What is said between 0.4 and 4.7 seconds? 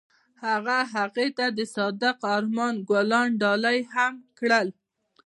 هغه هغې ته د صادق آرمان ګلان ډالۍ هم کړل.